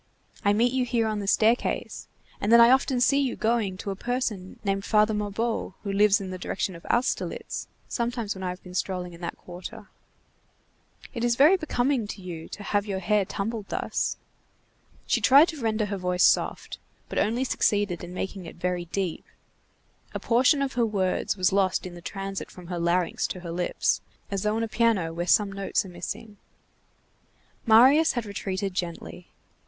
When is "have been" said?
8.49-8.73